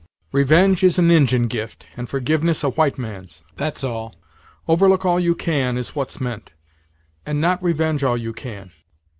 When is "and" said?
1.95-2.09, 7.23-7.39